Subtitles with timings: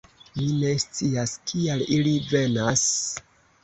[0.37, 2.91] Mi ne scias, kial ili venas....